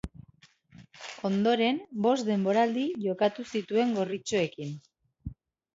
Ondoren, 1.29 1.77
bost 2.07 2.31
denborali 2.31 2.87
jokatu 3.05 3.47
zituen 3.55 3.95
gorritxoekin. 4.01 4.79